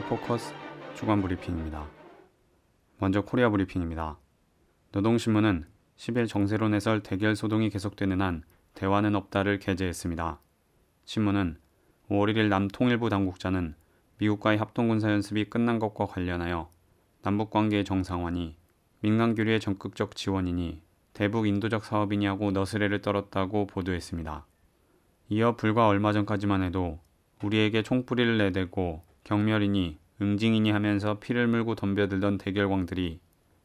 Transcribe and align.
코리아 0.00 0.08
포커스 0.08 0.54
주간 0.94 1.20
브리핑입니다. 1.20 1.86
먼저 2.98 3.20
코리아 3.22 3.50
브리핑입니다. 3.50 4.18
노동신문은 4.92 5.66
10일 5.96 6.26
정세론 6.26 6.74
해설 6.74 7.02
대결 7.02 7.36
소동이 7.36 7.68
계속되는 7.70 8.20
한 8.20 8.42
대화는 8.74 9.14
없다를 9.14 9.58
게재했습니다. 9.58 10.40
신문은 11.04 11.58
5월 12.08 12.32
1일 12.32 12.48
남통일부 12.48 13.08
당국자는 13.10 13.74
미국과의 14.18 14.58
합동군사 14.58 15.10
연습이 15.10 15.44
끝난 15.44 15.78
것과 15.78 16.06
관련하여 16.06 16.70
남북 17.22 17.50
관계의 17.50 17.84
정상화니 17.84 18.56
민간 19.00 19.34
교류의 19.34 19.60
적극적 19.60 20.16
지원이니 20.16 20.80
대북 21.12 21.46
인도적 21.46 21.84
사업이냐고 21.84 22.52
너스레를 22.52 23.02
떨었다고 23.02 23.66
보도했습니다. 23.66 24.46
이어 25.28 25.56
불과 25.56 25.88
얼마 25.88 26.12
전까지만 26.12 26.62
해도 26.62 27.00
우리에게 27.42 27.82
총뿌리를 27.82 28.38
내대고 28.38 29.09
경멸이니 29.24 29.98
응징이니 30.22 30.70
하면서 30.70 31.18
피를 31.18 31.46
물고 31.46 31.74
덤벼들던 31.74 32.38
대결광들이 32.38 33.20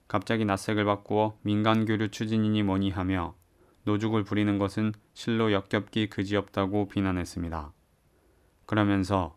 갑자기 0.08 0.46
낯색을 0.46 0.86
바꾸어 0.86 1.38
민간교류 1.42 2.10
추진이니 2.10 2.64
뭐니 2.64 2.92
하며 2.92 3.36
노죽을 3.84 4.24
부리는 4.24 4.58
것은 4.58 4.94
실로 5.14 5.52
역겹기 5.52 6.08
그지없다고 6.10 6.88
비난했습니다. 6.88 7.72
그러면서 8.66 9.36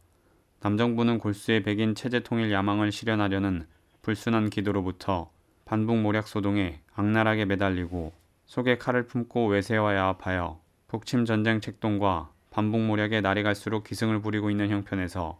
남정부는 0.60 1.18
골수의 1.18 1.62
백인 1.62 1.94
체제 1.94 2.20
통일 2.20 2.50
야망을 2.50 2.90
실현하려는 2.90 3.66
불순한 4.02 4.50
기도로부터 4.50 5.30
반북 5.64 5.98
모략 5.98 6.26
소동에 6.28 6.80
악랄하게 6.94 7.44
매달리고 7.44 8.12
속에 8.46 8.78
칼을 8.78 9.06
품고 9.06 9.48
외세와 9.48 9.94
야합하여 9.94 10.60
북침 10.88 11.26
전쟁 11.26 11.60
책동과 11.60 12.32
반북 12.50 12.80
모략에 12.80 13.20
날이 13.20 13.42
갈수록 13.42 13.84
기승을 13.84 14.22
부리고 14.22 14.50
있는 14.50 14.70
형편에서 14.70 15.38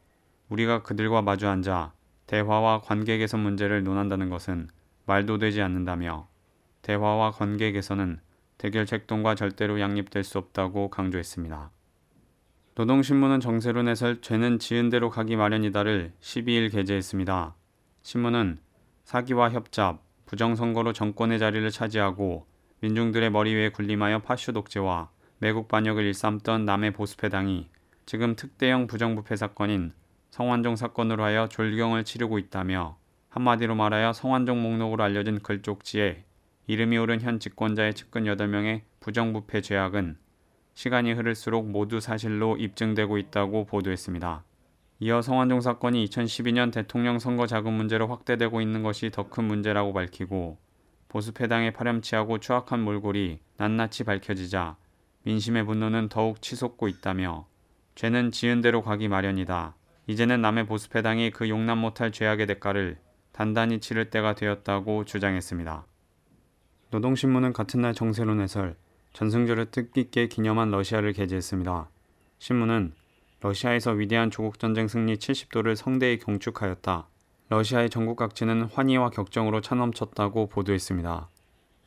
우리가 0.48 0.82
그들과 0.82 1.22
마주 1.22 1.48
앉아 1.48 1.92
대화와 2.26 2.80
관계 2.80 3.18
개선 3.18 3.40
문제를 3.40 3.84
논한다는 3.84 4.28
것은 4.28 4.68
말도 5.06 5.38
되지 5.38 5.62
않는다며 5.62 6.28
대화와 6.82 7.32
관계 7.32 7.72
개선은 7.72 8.20
대결 8.58 8.86
책동과 8.86 9.34
절대로 9.34 9.80
양립될 9.80 10.24
수 10.24 10.38
없다고 10.38 10.90
강조했습니다. 10.90 11.70
노동신문은 12.74 13.40
정세론 13.40 13.88
해설 13.88 14.20
죄는 14.20 14.58
지은 14.58 14.90
대로 14.90 15.10
가기 15.10 15.36
마련이다를 15.36 16.12
12일 16.20 16.70
게재했습니다. 16.70 17.54
신문은 18.02 18.58
사기와 19.04 19.50
협잡, 19.50 20.02
부정선거로 20.26 20.92
정권의 20.92 21.38
자리를 21.38 21.68
차지하고 21.70 22.46
민중들의 22.80 23.30
머리 23.30 23.54
위에 23.54 23.70
군림하여 23.70 24.20
파쇼 24.20 24.52
독재와 24.52 25.10
매국 25.38 25.68
반역을 25.68 26.04
일삼던 26.04 26.64
남의 26.64 26.92
보수패당이 26.92 27.68
지금 28.06 28.36
특대형 28.36 28.86
부정부패 28.86 29.36
사건인 29.36 29.92
성완종 30.30 30.76
사건으로 30.76 31.24
하여 31.24 31.48
졸경을 31.48 32.04
치르고 32.04 32.38
있다며 32.38 32.96
한마디로 33.30 33.74
말하여 33.74 34.12
성완종 34.12 34.62
목록으로 34.62 35.04
알려진 35.04 35.40
글쪽지에 35.40 36.24
이름이 36.66 36.98
오른 36.98 37.20
현 37.20 37.40
집권자의 37.40 37.94
측근 37.94 38.24
8명의 38.24 38.82
부정부패 39.00 39.62
죄악은 39.62 40.18
시간이 40.74 41.12
흐를수록 41.12 41.68
모두 41.70 41.98
사실로 41.98 42.56
입증되고 42.56 43.18
있다고 43.18 43.64
보도했습니다. 43.64 44.44
이어 45.00 45.22
성완종 45.22 45.60
사건이 45.60 46.04
2012년 46.06 46.72
대통령 46.72 47.18
선거 47.18 47.46
자금 47.46 47.72
문제로 47.74 48.06
확대되고 48.08 48.60
있는 48.60 48.82
것이 48.82 49.10
더 49.10 49.24
큰 49.24 49.44
문제라고 49.44 49.92
밝히고 49.92 50.58
보수패당의 51.08 51.72
파렴치하고 51.72 52.38
추악한 52.38 52.80
몰골이 52.80 53.38
낱낱이 53.56 54.04
밝혀지자 54.04 54.76
민심의 55.22 55.64
분노는 55.64 56.08
더욱 56.08 56.42
치솟고 56.42 56.88
있다며 56.88 57.46
죄는 57.94 58.30
지은 58.30 58.60
대로 58.60 58.82
가기 58.82 59.08
마련이다. 59.08 59.74
이제는 60.08 60.40
남의 60.40 60.66
보수패당이 60.66 61.32
그 61.32 61.50
용납 61.50 61.76
못할 61.76 62.10
죄악의 62.10 62.46
대가를 62.46 62.96
단단히 63.30 63.78
치를 63.78 64.08
때가 64.08 64.34
되었다고 64.34 65.04
주장했습니다. 65.04 65.84
노동신문은 66.90 67.52
같은 67.52 67.82
날 67.82 67.92
정세론 67.92 68.40
해설 68.40 68.74
전승절을 69.12 69.66
뜻깊게 69.70 70.28
기념한 70.28 70.70
러시아를 70.70 71.12
게재했습니다. 71.12 71.90
신문은 72.38 72.94
러시아에서 73.40 73.92
위대한 73.92 74.30
조국전쟁 74.30 74.88
승리 74.88 75.16
70도를 75.16 75.76
성대히 75.76 76.18
경축하였다. 76.18 77.06
러시아의 77.50 77.90
전국 77.90 78.16
각지는 78.16 78.62
환희와 78.62 79.10
격정으로 79.10 79.60
차넘쳤다고 79.60 80.48
보도했습니다. 80.48 81.28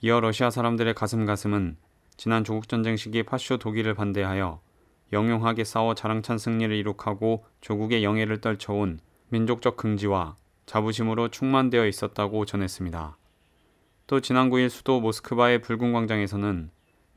이어 0.02 0.20
러시아 0.20 0.52
사람들의 0.52 0.94
가슴 0.94 1.26
가슴은 1.26 1.76
지난 2.18 2.44
조국전쟁 2.44 2.98
시기 2.98 3.24
파쇼 3.24 3.58
독일을 3.58 3.96
반대하여 3.96 4.62
영용하게 5.14 5.64
싸워 5.64 5.94
자랑찬 5.94 6.38
승리를 6.38 6.76
이룩하고 6.76 7.46
조국의 7.62 8.04
영예를 8.04 8.42
떨쳐온 8.42 9.00
민족적 9.30 9.78
긍지와 9.78 10.36
자부심으로 10.66 11.30
충만되어 11.30 11.86
있었다고 11.88 12.46
전했습니다. 12.46 13.18
또 14.08 14.20
지난 14.20 14.50
9일 14.50 14.70
수도 14.70 15.00
모스크바의 15.00 15.62
붉은 15.62 15.94
광장에서는 15.94 16.70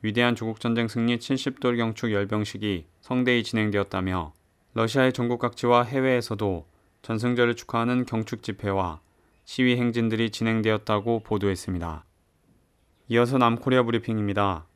위대한 0.03 0.35
조국전쟁 0.35 0.87
승리 0.87 1.19
70돌 1.19 1.77
경축 1.77 2.13
열병식이 2.13 2.87
성대히 3.01 3.43
진행되었다며 3.43 4.33
러시아의 4.75 5.13
전국 5.13 5.39
각지와 5.39 5.85
해외에서도 5.85 6.67
전승절을 7.03 7.55
축하하는 7.57 8.07
경축 8.07 8.43
집회와 8.43 9.01
시위 9.45 9.77
행진들이 9.77 10.31
진행되었다고 10.31 11.21
보도했습니다. 11.21 12.05
이어서 13.09 13.39
남코리아 13.39 13.83
브리핑입니다. 13.83 14.67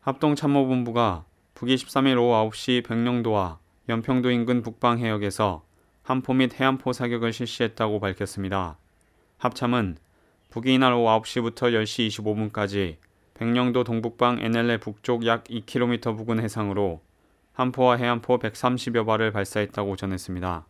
합동참모본부가 0.00 1.24
북위 1.58 1.74
13일 1.74 2.16
오후 2.18 2.50
9시 2.50 2.86
백령도와 2.86 3.58
연평도 3.88 4.30
인근 4.30 4.62
북방 4.62 5.00
해역에서 5.00 5.64
함포 6.04 6.32
및 6.32 6.54
해안포 6.54 6.92
사격을 6.92 7.32
실시했다고 7.32 7.98
밝혔습니다. 7.98 8.78
합참은 9.38 9.96
북위 10.50 10.74
이날 10.74 10.92
오후 10.92 11.20
9시부터 11.20 11.72
10시 11.72 12.52
25분까지 12.52 12.98
백령도 13.34 13.82
동북방 13.82 14.38
NLL 14.40 14.78
북쪽 14.78 15.26
약 15.26 15.42
2km 15.46 16.16
부근 16.16 16.38
해상으로 16.38 17.00
함포와 17.54 17.96
해안포 17.96 18.38
130여 18.38 19.04
발을 19.04 19.32
발사했다고 19.32 19.96
전했습니다. 19.96 20.64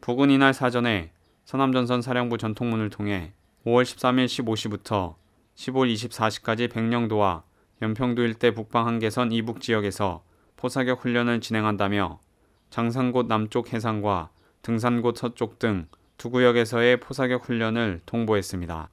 북은 0.00 0.30
이날 0.30 0.52
사전에 0.52 1.12
서남전선 1.44 2.02
사령부 2.02 2.38
전통문을 2.38 2.90
통해 2.90 3.34
5월 3.64 3.84
13일 3.84 4.26
15시부터 4.26 5.14
15일 5.54 5.94
24시까지 5.94 6.72
백령도와 6.72 7.44
연평도 7.82 8.22
일대 8.22 8.52
북방 8.52 8.86
한계선 8.86 9.32
이북 9.32 9.60
지역에서 9.60 10.22
포사격 10.56 11.04
훈련을 11.04 11.40
진행한다며 11.40 12.20
장산곳 12.70 13.26
남쪽 13.26 13.72
해상과 13.72 14.30
등산곳 14.62 15.16
서쪽 15.16 15.58
등 15.58 15.86
두 16.18 16.30
구역에서의 16.30 16.98
포사격 16.98 17.48
훈련을 17.48 18.00
통보했습니다. 18.04 18.90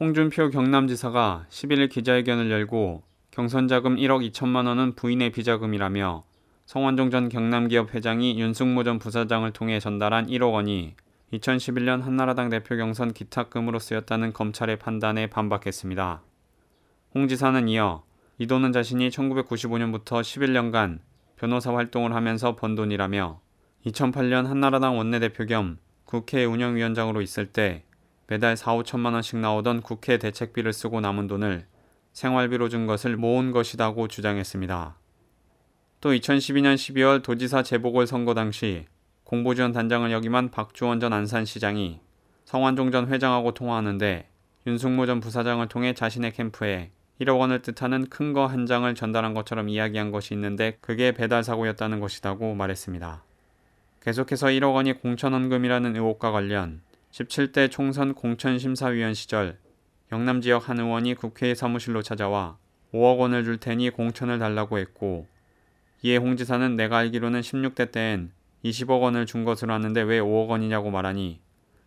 홍준표 0.00 0.50
경남지사가 0.50 1.46
11일 1.48 1.88
기자회견을 1.88 2.50
열고 2.50 3.04
경선 3.30 3.68
자금 3.68 3.94
1억 3.94 4.28
2천만 4.32 4.66
원은 4.66 4.96
부인의 4.96 5.30
비자금이라며 5.30 6.24
성완종 6.66 7.10
전 7.12 7.28
경남기업 7.28 7.94
회장이 7.94 8.40
윤승모 8.40 8.82
전 8.82 8.98
부사장을 8.98 9.48
통해 9.52 9.78
전달한 9.78 10.26
1억 10.26 10.52
원이 10.52 10.96
2011년 11.32 12.02
한나라당 12.02 12.50
대표 12.50 12.76
경선 12.76 13.12
기탁금으로 13.12 13.78
쓰였다는 13.78 14.32
검찰의 14.32 14.80
판단에 14.80 15.28
반박했습니다. 15.28 16.22
홍 17.16 17.28
지사는 17.28 17.66
이어 17.70 18.04
이 18.36 18.46
돈은 18.46 18.72
자신이 18.72 19.08
1995년부터 19.08 20.20
11년간 20.20 20.98
변호사 21.36 21.72
활동을 21.72 22.14
하면서 22.14 22.56
번 22.56 22.74
돈이라며 22.74 23.40
2008년 23.86 24.44
한나라당 24.44 24.98
원내대표 24.98 25.46
겸 25.46 25.78
국회 26.04 26.44
운영위원장으로 26.44 27.22
있을 27.22 27.46
때 27.46 27.84
매달 28.26 28.54
4, 28.54 28.72
5천만 28.72 29.14
원씩 29.14 29.38
나오던 29.38 29.80
국회 29.80 30.18
대책비를 30.18 30.74
쓰고 30.74 31.00
남은 31.00 31.26
돈을 31.26 31.66
생활비로 32.12 32.68
준 32.68 32.86
것을 32.86 33.16
모은 33.16 33.50
것이라고 33.50 34.08
주장했습니다. 34.08 34.98
또 36.02 36.10
2012년 36.10 36.74
12월 36.74 37.22
도지사 37.22 37.62
재보궐선거 37.62 38.34
당시 38.34 38.84
공보지원 39.24 39.72
단장을 39.72 40.12
역임한 40.12 40.50
박주원 40.50 41.00
전 41.00 41.14
안산시장이 41.14 41.98
성완종 42.44 42.90
전 42.90 43.08
회장하고 43.08 43.54
통화하는데 43.54 44.28
윤승모 44.66 45.06
전 45.06 45.20
부사장을 45.20 45.66
통해 45.68 45.94
자신의 45.94 46.34
캠프에 46.34 46.90
1억 47.20 47.38
원을 47.38 47.62
뜻하는 47.62 48.06
큰 48.08 48.32
거 48.32 48.46
한 48.46 48.66
장을 48.66 48.94
전달한 48.94 49.32
것처럼 49.34 49.68
이야기한 49.68 50.10
것이 50.10 50.34
있는데 50.34 50.76
그게 50.80 51.12
배달 51.12 51.42
사고였다는 51.42 52.00
것이라고 52.00 52.54
말했습니다. 52.54 53.22
계속해서 54.02 54.48
1억 54.48 54.74
원이 54.74 54.94
공천원금이라는 54.94 55.96
의혹과 55.96 56.30
관련 56.30 56.82
17대 57.12 57.70
총선 57.70 58.14
공천심사위원 58.14 59.14
시절 59.14 59.58
영남 60.12 60.40
지역 60.40 60.68
한 60.68 60.78
의원이 60.78 61.14
국회 61.14 61.54
사무실로 61.54 62.02
찾아와 62.02 62.58
5억 62.92 63.18
원을 63.18 63.44
줄 63.44 63.56
테니 63.58 63.90
공천을 63.90 64.38
달라고 64.38 64.78
했고 64.78 65.26
이에 66.02 66.18
홍 66.18 66.36
지사는 66.36 66.76
내가 66.76 66.98
알기로는 66.98 67.40
16대 67.40 67.90
때엔 67.90 68.30
20억 68.64 69.00
원을 69.00 69.26
준 69.26 69.44
것으로 69.44 69.72
아는데 69.72 70.02
왜 70.02 70.20
5억 70.20 70.48
원이냐고 70.48 70.90
말하니 70.90 71.40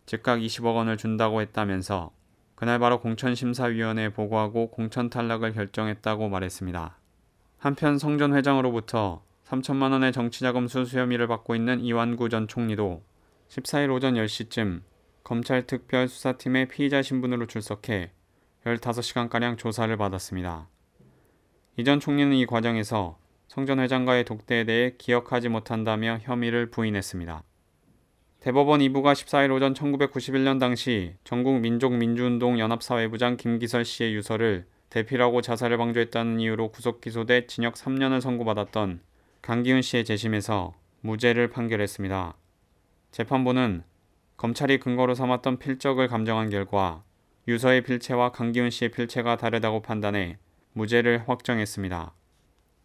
즉각 0.05 0.39
20억 0.39 0.75
원을 0.75 0.97
준다고 0.97 1.39
했다면서 1.41 2.11
그날 2.59 2.77
바로 2.77 2.99
공천심사위원회에 2.99 4.09
보고하고 4.09 4.69
공천 4.69 5.09
탈락을 5.09 5.53
결정했다고 5.53 6.27
말했습니다. 6.27 6.97
한편 7.57 7.97
성전 7.97 8.35
회장으로부터 8.35 9.23
3천만 9.45 9.93
원의 9.93 10.11
정치자금 10.11 10.67
수수 10.67 10.99
혐의를 10.99 11.25
받고 11.27 11.55
있는 11.55 11.79
이완구 11.79 12.27
전 12.27 12.49
총리도 12.49 13.01
14일 13.47 13.93
오전 13.95 14.15
10시쯤 14.15 14.81
검찰 15.23 15.65
특별수사팀의 15.67 16.67
피의자 16.67 17.01
신분으로 17.01 17.45
출석해 17.47 18.11
15시간가량 18.65 19.57
조사를 19.57 19.95
받았습니다. 19.95 20.67
이 21.77 21.85
전 21.85 22.01
총리는 22.01 22.33
이 22.33 22.45
과정에서 22.45 23.17
성전 23.47 23.79
회장과의 23.79 24.25
독대에 24.25 24.65
대해 24.65 24.95
기억하지 24.97 25.47
못한다며 25.47 26.17
혐의를 26.23 26.71
부인했습니다. 26.71 27.41
대법원 28.39 28.79
2부가 28.79 29.11
14일 29.11 29.53
오전 29.53 29.73
1991년 29.73 30.61
당시 30.61 31.13
전국 31.25 31.59
민족 31.59 31.93
민주운동 31.93 32.57
연합사회부장 32.57 33.35
김기설 33.35 33.83
씨의 33.83 34.15
유서를 34.15 34.65
대필하고 34.89 35.41
자살을 35.41 35.77
방조했다는 35.77 36.39
이유로 36.39 36.69
구속 36.71 37.01
기소돼 37.01 37.47
징역 37.47 37.73
3년을 37.73 38.21
선고받았던 38.21 39.01
강기훈 39.41 39.81
씨의 39.81 40.05
재심에서 40.05 40.73
무죄를 41.01 41.49
판결했습니다. 41.49 42.33
재판부는 43.11 43.83
검찰이 44.37 44.79
근거로 44.79 45.15
삼았던 45.15 45.59
필적을 45.59 46.07
감정한 46.07 46.49
결과 46.49 47.03
유서의 47.49 47.83
필체와 47.83 48.31
강기훈 48.31 48.69
씨의 48.69 48.91
필체가 48.91 49.35
다르다고 49.35 49.81
판단해 49.81 50.37
무죄를 50.71 51.23
확정했습니다. 51.27 52.13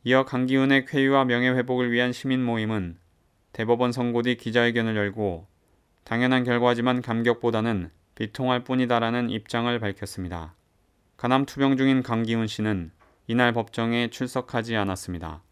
이어 0.03 0.25
강기훈의 0.25 0.85
쾌유와 0.87 1.27
명예회복을 1.27 1.93
위한 1.93 2.13
시민 2.13 2.45
모임은 2.45 2.99
대법원 3.55 3.93
선고 3.93 4.23
뒤 4.23 4.37
기자회견을 4.37 4.97
열고 4.97 5.47
당연한 6.03 6.43
결과지만 6.43 7.01
감격보다는 7.01 7.89
비통할 8.17 8.65
뿐이다라는 8.65 9.31
입장을 9.31 9.79
밝혔습니다. 9.79 10.55
가남 11.17 11.47
투병 11.47 11.77
중인 11.77 12.03
강기훈 12.03 12.49
씨는 12.49 12.91
이날 13.29 13.53
법정에 13.53 14.11
출석하지 14.11 14.75
않았습니다. 14.75 15.43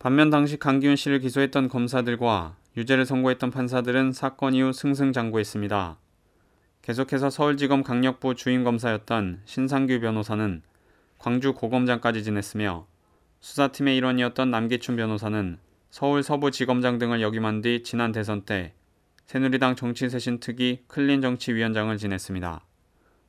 반면 0.00 0.30
당시 0.30 0.56
강기훈 0.56 0.96
씨를 0.96 1.20
기소했던 1.20 1.68
검사들과 1.68 2.56
유죄를 2.76 3.06
선고했던 3.06 3.52
판사들은 3.52 4.12
사건 4.12 4.54
이후 4.54 4.72
승승장구했습니다. 4.72 5.98
계속해서 6.82 7.30
서울지검 7.30 7.84
강력부 7.84 8.34
주임검사였던 8.34 9.42
신상규 9.44 10.00
변호사는 10.00 10.62
광주 11.18 11.54
고검장까지 11.54 12.24
지냈으며 12.24 12.86
수사팀의 13.38 13.96
일원이었던 13.98 14.50
남기춘 14.50 14.96
변호사는 14.96 15.58
서울 15.90 16.22
서부지검장 16.22 16.98
등을 16.98 17.20
역임한 17.20 17.62
뒤 17.62 17.82
지난 17.82 18.12
대선 18.12 18.42
때 18.42 18.74
새누리당 19.26 19.74
정치쇄신 19.74 20.38
특위 20.38 20.84
클린 20.86 21.20
정치위원장을 21.20 21.96
지냈습니다. 21.96 22.64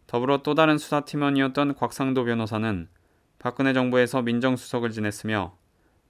더불어 0.06 0.44
또 0.44 0.54
다른 0.54 0.78
수사팀원이었던 0.78 1.76
곽상도 1.76 2.24
변호사는 2.24 2.88
박근혜 3.40 3.74
정부에서 3.74 4.22
민정수석을 4.22 4.92
지냈으며 4.92 5.58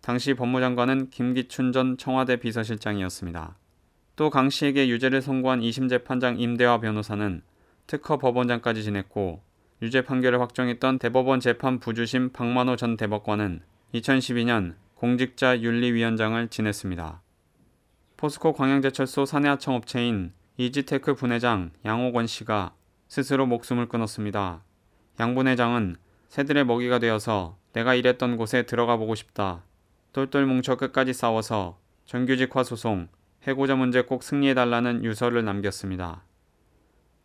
당시 0.01 0.33
법무장관은 0.33 1.09
김기춘 1.09 1.71
전 1.71 1.97
청와대 1.97 2.35
비서실장이었습니다. 2.37 3.57
또 4.17 4.29
강 4.29 4.49
씨에게 4.49 4.89
유죄를 4.89 5.21
선고한 5.21 5.61
2심 5.61 5.89
재판장 5.89 6.37
임대화 6.37 6.79
변호사는 6.79 7.43
특허 7.87 8.17
법원장까지 8.17 8.83
지냈고 8.83 9.41
유죄 9.81 10.01
판결을 10.01 10.41
확정했던 10.41 10.99
대법원 10.99 11.39
재판 11.39 11.79
부주심 11.79 12.31
박만호 12.31 12.75
전 12.75 12.97
대법관은 12.97 13.61
2012년 13.93 14.75
공직자 15.01 15.61
윤리위원장을 15.61 16.47
지냈습니다. 16.49 17.23
포스코 18.17 18.53
광양제철소 18.53 19.25
사내하청 19.25 19.73
업체인 19.73 20.31
이지테크 20.57 21.15
분회장 21.15 21.71
양옥원 21.83 22.27
씨가 22.27 22.75
스스로 23.07 23.47
목숨을 23.47 23.89
끊었습니다. 23.89 24.63
양 25.19 25.33
분회장은 25.33 25.95
새들의 26.27 26.65
먹이가 26.65 26.99
되어서 26.99 27.57
내가 27.73 27.95
일했던 27.95 28.37
곳에 28.37 28.67
들어가 28.67 28.95
보고 28.97 29.15
싶다. 29.15 29.63
똘똘 30.13 30.45
뭉쳐 30.45 30.75
끝까지 30.75 31.13
싸워서 31.13 31.79
정규직화 32.05 32.63
소송, 32.63 33.07
해고자 33.41 33.75
문제 33.75 34.03
꼭 34.03 34.21
승리해달라는 34.21 35.03
유서를 35.03 35.43
남겼습니다. 35.43 36.23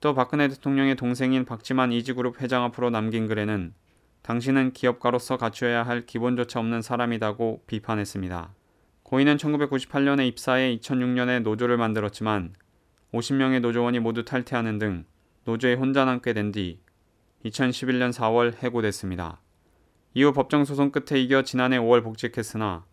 또 0.01 0.15
박근혜 0.15 0.49
대통령의 0.49 0.95
동생인 0.97 1.45
박지만 1.45 1.93
이지그룹 1.93 2.41
회장 2.41 2.65
앞으로 2.65 2.89
남긴 2.89 3.27
글에는 3.27 3.75
당신은 4.27 4.73
기업가로서 4.73 5.37
갖춰야 5.37 5.85
할 5.85 6.05
기본조차 6.05 6.59
없는 6.59 6.83
사람이다고 6.83 7.63
비판했습니다. 7.69 8.55
고인은 9.05 9.37
1998년에 9.37 10.27
입사해 10.27 10.77
2006년에 10.79 11.43
노조를 11.43 11.77
만들었지만 11.77 12.55
50명의 13.15 13.61
노조원이 13.61 14.01
모두 14.01 14.25
탈퇴하는 14.25 14.79
등 14.79 15.05
노조에 15.45 15.75
혼자 15.75 16.05
남게 16.05 16.33
된 16.33 16.51
뒤 16.51 16.81
2011년 17.45 18.13
4월 18.13 18.61
해고됐습니다. 18.61 19.41
이후 20.15 20.33
법정 20.33 20.65
소송 20.65 20.91
끝에 20.91 21.21
이겨 21.21 21.43
지난해 21.43 21.79
5월 21.79 22.03
복직했으나 22.03 22.85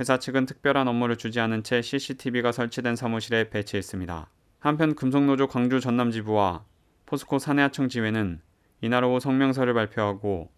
회사 0.00 0.18
측은 0.18 0.46
특별한 0.46 0.88
업무를 0.88 1.14
주지 1.14 1.38
않은 1.38 1.62
채 1.62 1.80
CCTV가 1.80 2.50
설치된 2.50 2.96
사무실에 2.96 3.50
배치했습니다. 3.50 4.28
한편 4.58 4.96
금속노조 4.96 5.46
광주 5.46 5.78
전남지부와 5.78 6.64
포스코 7.06 7.38
사내하청 7.38 7.88
지회는 7.88 8.40
이날 8.80 9.04
오후 9.04 9.20
성명서를 9.20 9.74
발표하고 9.74 10.50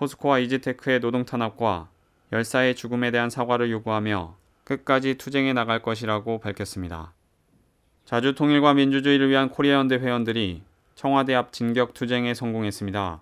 포스코와 0.00 0.38
이지테크의 0.38 1.00
노동 1.00 1.26
탄압과 1.26 1.90
열사의 2.32 2.74
죽음에 2.74 3.10
대한 3.10 3.28
사과를 3.28 3.70
요구하며 3.70 4.34
끝까지 4.64 5.16
투쟁해 5.16 5.52
나갈 5.52 5.82
것이라고 5.82 6.40
밝혔습니다. 6.40 7.12
자주 8.06 8.34
통일과 8.34 8.72
민주주의를 8.72 9.28
위한 9.28 9.50
코리아연대 9.50 9.96
회원들이 9.96 10.62
청와대 10.94 11.34
앞 11.34 11.52
진격 11.52 11.92
투쟁에 11.92 12.32
성공했습니다. 12.32 13.20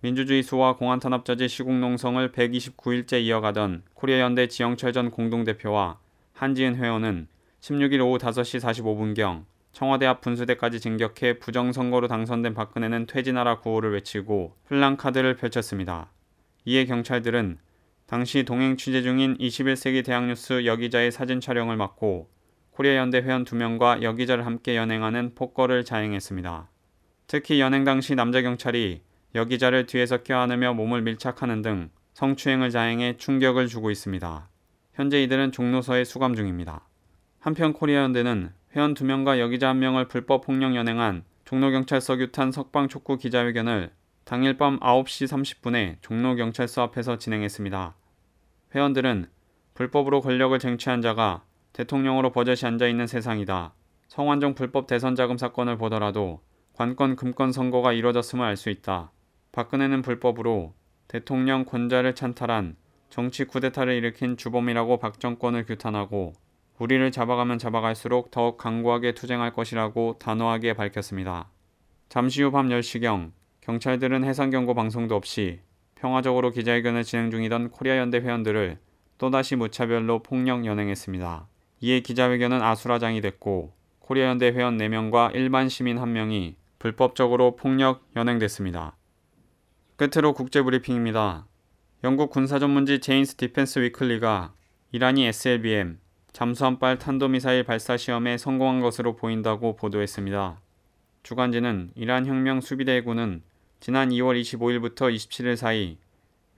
민주주의 0.00 0.44
수호 0.44 0.76
공안 0.76 1.00
탄압저지 1.00 1.48
시국 1.48 1.74
농성을 1.74 2.30
129일째 2.30 3.20
이어가던 3.22 3.82
코리아연대 3.94 4.46
지영철 4.46 4.92
전 4.92 5.10
공동대표와 5.10 5.98
한지은 6.34 6.76
회원은 6.76 7.26
16일 7.60 8.00
오후 8.00 8.18
5시 8.18 8.60
45분경 8.60 9.44
청와대 9.72 10.06
앞 10.06 10.20
분수대까지 10.20 10.80
진격해 10.80 11.38
부정선거로 11.38 12.06
당선된 12.06 12.54
박근혜는 12.54 13.06
퇴진하라 13.06 13.60
구호를 13.60 13.92
외치고 13.94 14.54
플랑카드를 14.66 15.36
펼쳤습니다. 15.36 16.10
이에 16.64 16.84
경찰들은 16.84 17.58
당시 18.06 18.44
동행 18.44 18.76
취재 18.76 19.00
중인 19.02 19.38
21세기 19.38 20.04
대학뉴스 20.04 20.66
여기자의 20.66 21.10
사진 21.10 21.40
촬영을 21.40 21.76
막고 21.76 22.28
코리아 22.70 22.96
연대 22.96 23.18
회원 23.18 23.44
2명과 23.44 24.02
여기자를 24.02 24.44
함께 24.44 24.76
연행하는 24.76 25.34
폭거를 25.34 25.84
자행했습니다. 25.84 26.68
특히 27.26 27.60
연행 27.60 27.84
당시 27.84 28.14
남자 28.14 28.42
경찰이 28.42 29.02
여기자를 29.34 29.86
뒤에서 29.86 30.22
껴안으며 30.22 30.74
몸을 30.74 31.00
밀착하는 31.00 31.62
등 31.62 31.90
성추행을 32.12 32.70
자행해 32.70 33.16
충격을 33.16 33.68
주고 33.68 33.90
있습니다. 33.90 34.48
현재 34.92 35.22
이들은 35.22 35.52
종로서에 35.52 36.04
수감 36.04 36.34
중입니다. 36.34 36.86
한편 37.40 37.72
코리아 37.72 38.02
연대는 38.02 38.52
회원 38.74 38.94
2명과 38.94 39.38
여기자 39.38 39.72
1명을 39.74 40.08
불법 40.08 40.46
폭력 40.46 40.74
연행한 40.74 41.24
종로경찰서 41.44 42.16
규탄 42.16 42.50
석방 42.50 42.88
촉구 42.88 43.18
기자회견을 43.18 43.90
당일 44.24 44.56
밤 44.56 44.80
9시 44.80 45.26
30분에 45.26 45.96
종로경찰서 46.00 46.80
앞에서 46.82 47.18
진행했습니다. 47.18 47.94
회원들은 48.74 49.26
불법으로 49.74 50.22
권력을 50.22 50.58
쟁취한 50.58 51.02
자가 51.02 51.44
대통령으로 51.74 52.32
버젓이 52.32 52.64
앉아있는 52.64 53.06
세상이다. 53.06 53.74
성완종 54.08 54.54
불법 54.54 54.86
대선 54.86 55.16
자금 55.16 55.36
사건을 55.36 55.76
보더라도 55.76 56.40
관건 56.72 57.16
금권 57.16 57.52
선거가 57.52 57.92
이뤄졌음을 57.92 58.44
알 58.44 58.56
수 58.56 58.70
있다. 58.70 59.10
박근혜는 59.52 60.00
불법으로 60.00 60.72
대통령 61.08 61.66
권좌를 61.66 62.14
찬탈한 62.14 62.76
정치 63.10 63.44
쿠데타를 63.44 63.92
일으킨 63.92 64.38
주범이라고 64.38 64.98
박 64.98 65.20
정권을 65.20 65.66
규탄하고 65.66 66.32
우리를 66.82 67.12
잡아가면 67.12 67.58
잡아갈수록 67.58 68.32
더욱 68.32 68.58
강고하게 68.58 69.12
투쟁할 69.12 69.52
것이라고 69.52 70.16
단호하게 70.18 70.74
밝혔습니다. 70.74 71.48
잠시 72.08 72.42
후 72.42 72.50
밤 72.50 72.70
10시경 72.70 73.30
경찰들은 73.60 74.24
해산경고 74.24 74.74
방송도 74.74 75.14
없이 75.14 75.60
평화적으로 75.94 76.50
기자회견을 76.50 77.04
진행 77.04 77.30
중이던 77.30 77.70
코리아연대 77.70 78.18
회원들을 78.18 78.78
또다시 79.18 79.54
무차별로 79.54 80.24
폭력 80.24 80.66
연행했습니다. 80.66 81.46
이에 81.82 82.00
기자회견은 82.00 82.60
아수라장이 82.60 83.20
됐고 83.20 83.72
코리아연대 84.00 84.48
회원 84.48 84.76
4명과 84.76 85.36
일반 85.36 85.68
시민 85.68 85.98
1명이 85.98 86.56
불법적으로 86.80 87.54
폭력 87.54 88.04
연행됐습니다. 88.16 88.96
끝으로 89.94 90.34
국제브리핑입니다. 90.34 91.46
영국 92.02 92.30
군사전문지 92.30 92.98
제인스 92.98 93.36
디펜스 93.36 93.78
위클리가 93.78 94.52
이란이 94.90 95.26
SLBM 95.26 96.01
잠수함발 96.32 96.98
탄도미사일 96.98 97.62
발사 97.62 97.98
시험에 97.98 98.38
성공한 98.38 98.80
것으로 98.80 99.16
보인다고 99.16 99.76
보도했습니다. 99.76 100.60
주간지는 101.22 101.90
이란 101.94 102.24
혁명 102.24 102.62
수비대 102.62 102.96
해군은 102.96 103.42
지난 103.80 104.08
2월 104.08 104.40
25일부터 104.40 105.14
27일 105.14 105.56
사이 105.56 105.98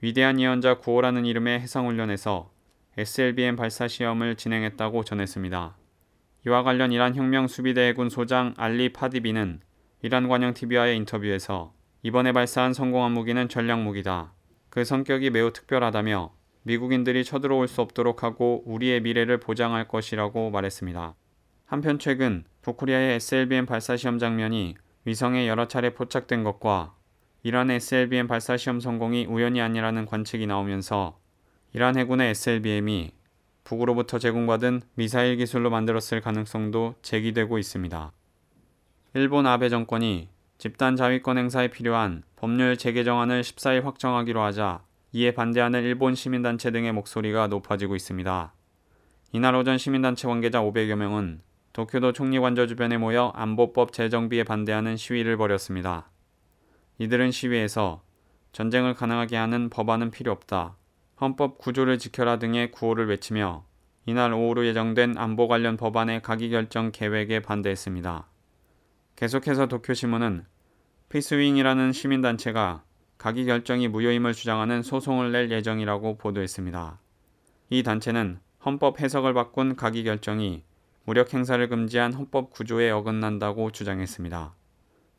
위대한 0.00 0.38
예언자 0.38 0.78
9호라는 0.78 1.26
이름의 1.26 1.58
해상훈련에서 1.60 2.50
SLBM 2.96 3.56
발사 3.56 3.88
시험을 3.88 4.36
진행했다고 4.36 5.02
전했습니다. 5.02 5.76
이와 6.46 6.62
관련 6.62 6.92
이란 6.92 7.16
혁명 7.16 7.48
수비대 7.48 7.88
해군 7.88 8.08
소장 8.10 8.54
알리 8.56 8.92
파디비는 8.92 9.60
이란 10.02 10.28
관영 10.28 10.54
TV와의 10.54 10.96
인터뷰에서 10.98 11.72
이번에 12.04 12.30
발사한 12.30 12.74
성공한 12.74 13.10
무기는 13.10 13.48
전략 13.48 13.82
무기다. 13.82 14.34
그 14.70 14.84
성격이 14.84 15.30
매우 15.30 15.52
특별하다며 15.52 16.32
미국인들이 16.64 17.25
쳐들어올 17.25 17.68
수 17.68 17.80
없도록 17.80 18.23
하고 18.23 18.62
우리의 18.66 19.00
미래를 19.02 19.38
보장할 19.38 19.87
것이라고 19.87 20.50
말했습니다. 20.50 21.14
한편 21.66 21.99
최근 21.99 22.44
북코리아의 22.62 23.14
SLBM 23.16 23.66
발사 23.66 23.97
시험 23.97 24.18
장면이 24.18 24.75
위성에 25.04 25.47
여러 25.47 25.68
차례 25.68 25.90
포착된 25.94 26.42
것과 26.42 26.94
이란의 27.42 27.76
SLBM 27.76 28.26
발사 28.26 28.56
시험 28.56 28.80
성공이 28.80 29.26
우연이 29.26 29.61
아니라는 29.61 30.06
관측이 30.06 30.47
나오면서 30.47 31.18
이란 31.75 31.99
해군의 31.99 32.30
SLBM이 32.30 33.12
북으로부터 33.64 34.18
제공받은 34.18 34.83
미사일 34.94 35.37
기술로 35.37 35.68
만들었을 35.68 36.21
가능성도 36.23 36.94
제기되고 37.02 37.59
있습니다. 37.59 38.12
일본 39.14 39.47
아베 39.47 39.68
정권이 39.68 40.28
집단 40.56 40.97
자위권 40.97 41.37
행사에 41.37 41.68
필요한 41.68 42.23
법률 42.37 42.78
재개정안을 42.78 43.42
14일 43.42 43.83
확정하기로 43.83 44.40
하자 44.40 44.83
이에 45.16 45.30
반대하는 45.30 45.85
일본 45.85 46.16
시민단체 46.16 46.73
등의 46.73 46.92
목소리가 46.92 47.47
높아지고 47.47 47.94
있습니다. 47.94 48.52
이날 49.30 49.54
오전 49.54 49.78
시민단체 49.78 50.26
관계자 50.26 50.61
500여 50.61 50.97
명은 50.97 51.40
도쿄도 51.73 52.12
총리 52.12 52.40
관저 52.40 52.66
주변에 52.66 52.99
모여 52.99 53.30
안보법 53.37 53.92
재정비에 53.92 54.42
반대하는 54.42 54.97
시위를 54.97 55.37
벌였습니다. 55.37 56.11
이들은 56.99 57.30
시위에서 57.30 58.02
전쟁을 58.50 58.94
가능하게 58.94 59.37
하는 59.37 59.71
법안은 59.71 60.11
필요 60.11 60.33
없다. 60.33 60.76
헌법 61.21 61.59
구조를 61.59 61.99
지켜라 61.99 62.40
등의 62.40 62.73
구호를 62.73 63.06
외치며 63.06 63.64
이날 64.06 64.33
오후로 64.33 64.66
예정된 64.66 65.16
안보 65.16 65.47
관련 65.47 65.76
법안의 65.76 66.23
가기 66.23 66.50
결정 66.50 66.90
계획에 66.90 67.38
반대했습니다. 67.38 68.28
계속해서 69.14 69.66
도쿄신문은 69.66 70.44
피스윙이라는 71.09 71.92
시민단체가 71.92 72.83
가기 73.24 73.46
결정이 73.46 73.88
무효임을 73.88 74.34
주장하는 74.34 74.82
소송을 74.82 75.32
낼 75.32 75.50
예정이라고 75.50 76.18
보도했습니다. 76.18 76.98
이 77.70 77.82
단체는 77.82 78.38
헌법 78.66 79.00
해석을 79.00 79.32
바꾼 79.32 79.76
가기 79.76 80.04
결정이 80.04 80.62
무력 81.06 81.32
행사를 81.32 81.66
금지한 81.66 82.12
헌법 82.12 82.50
구조에 82.50 82.90
어긋난다고 82.90 83.70
주장했습니다. 83.70 84.54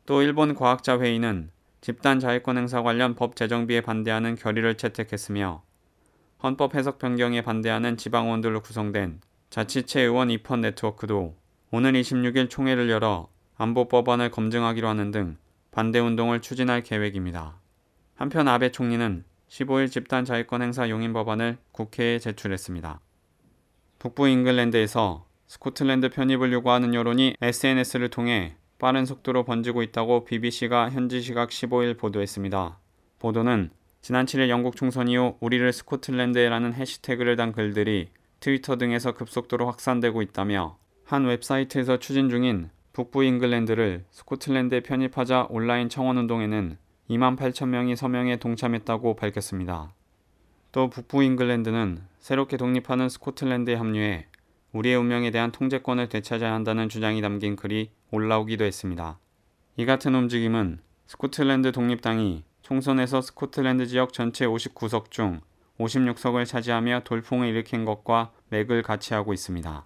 또 0.06 0.22
일본 0.22 0.54
과학자 0.54 1.00
회의는 1.00 1.50
집단 1.82 2.20
자위권 2.20 2.60
행사 2.60 2.84
관련 2.84 3.16
법 3.16 3.36
제정비에 3.36 3.82
반대하는 3.82 4.36
결의를 4.36 4.76
채택했으며 4.76 5.64
헌법 6.44 6.76
해석 6.76 7.00
변경에 7.00 7.42
반대하는 7.42 7.98
지방원들로 7.98 8.62
구성된 8.62 9.20
자치체 9.50 10.02
의원 10.02 10.30
입헌 10.30 10.62
네트워크도 10.62 11.36
오늘 11.72 11.94
26일 11.94 12.52
총회를 12.52 12.88
열어 12.92 13.30
안보 13.58 13.88
법안을 13.88 14.30
검증하기로 14.30 14.88
하는 14.88 15.10
등 15.10 15.38
반대 15.72 15.98
운동을 15.98 16.42
추진할 16.42 16.84
계획입니다. 16.84 17.65
한편 18.16 18.48
아베 18.48 18.72
총리는 18.72 19.26
15일 19.50 19.92
집단 19.92 20.24
자위권 20.24 20.62
행사 20.62 20.90
용인 20.90 21.12
법안을 21.12 21.58
국회에 21.74 22.18
제출했습니다. 22.20 23.02
북부 24.00 24.30
잉글랜드에서 24.30 25.26
스코틀랜드 25.48 26.10
편입을 26.10 26.54
요구하는 26.54 26.94
여론이 26.94 27.36
SNS를 27.42 28.10
통해 28.10 28.56
빠른 28.80 29.06
속도로 29.06 29.44
번지고 29.44 29.84
있다고 29.84 30.24
BBC가 30.24 30.92
현지 30.92 31.22
시각 31.22 31.50
15일 31.50 31.98
보도했습니다. 31.98 32.80
보도는 33.20 33.70
지난 34.02 34.26
7일 34.26 34.48
영국 34.48 34.78
총선 34.78 35.10
이후 35.10 35.36
우리를 35.42 35.74
스코틀랜드에라는 35.74 36.74
해시태그를 36.74 37.36
단 37.36 37.52
글들이 37.52 38.10
트위터 38.40 38.78
등에서 38.78 39.12
급속도로 39.14 39.66
확산되고 39.66 40.22
있다며 40.22 40.78
한 41.04 41.26
웹사이트에서 41.26 42.00
추진 42.00 42.30
중인 42.30 42.70
북부 42.94 43.26
잉글랜드를 43.26 44.06
스코틀랜드에 44.12 44.80
편입하자 44.82 45.48
온라인 45.50 45.90
청원 45.90 46.18
운동에는 46.18 46.78
2만 47.10 47.38
8천 47.38 47.68
명이 47.70 47.96
서명에 47.96 48.38
동참했다고 48.38 49.16
밝혔습니다. 49.16 49.94
또 50.72 50.90
북부 50.90 51.24
잉글랜드는 51.24 52.02
새롭게 52.20 52.58
독립하는 52.58 53.10
스코틀랜드에 53.10 53.76
합류해 53.76 54.28
우리의 54.74 54.98
운명에 54.98 55.32
대한 55.32 55.52
통제권을 55.52 56.10
되찾아야 56.10 56.54
한다는 56.54 56.90
주장이 56.90 57.22
담긴 57.22 57.56
글이 57.56 57.92
올라오기도 58.12 58.66
했습니다. 58.66 59.20
이 59.78 59.86
같은 59.86 60.14
움직임은 60.16 60.80
스코틀랜드 61.08 61.72
독립당이 61.72 62.44
총선에서 62.62 63.22
스코틀랜드 63.22 63.88
지역 63.88 64.12
전체 64.12 64.46
59석 64.46 65.12
중 65.12 65.40
56석을 65.80 66.46
차지하며 66.46 67.02
돌풍을 67.04 67.48
일으킨 67.48 67.86
것과 67.86 68.32
맥을 68.50 68.82
같이 68.82 69.14
하고 69.14 69.34
있습니다. 69.34 69.86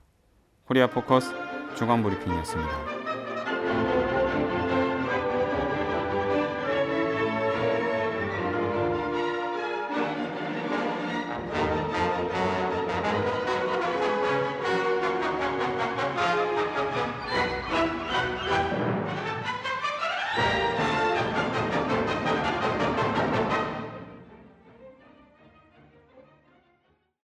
코리아 0.65 0.87
포커스 0.87 1.33
주간 1.75 2.01
브리핑이었습니다. 2.03 2.98